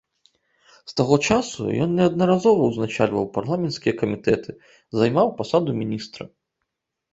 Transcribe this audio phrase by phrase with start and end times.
[0.91, 4.51] З таго часу ён неаднаразова ўзначальваў парламенцкія камітэты,
[5.03, 6.23] займаў пасаду міністра.